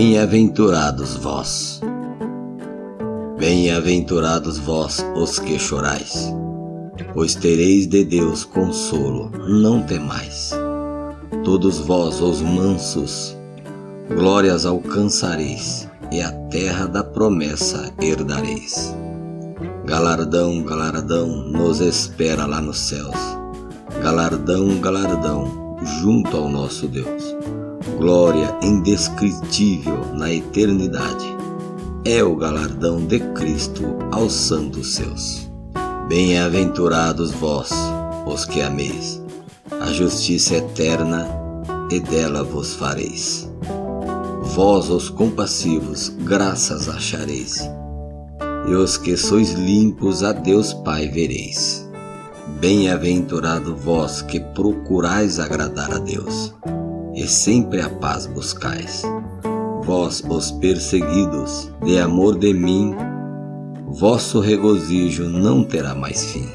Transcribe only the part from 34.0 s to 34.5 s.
aos